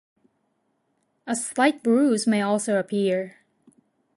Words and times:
A 1.27 1.35
slight 1.35 1.83
bruise 1.83 2.25
may 2.25 2.41
also 2.41 2.79
appear. 2.79 3.37